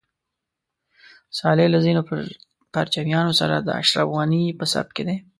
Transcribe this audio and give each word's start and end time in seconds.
صالح 1.39 1.65
له 1.73 1.79
ځینو 1.85 2.01
پرچمیانو 2.73 3.33
سره 3.39 3.55
د 3.59 3.69
اشرف 3.81 4.07
غني 4.15 4.43
په 4.59 4.65
صف 4.73 4.87
کې 4.95 5.03
دی. 5.07 5.17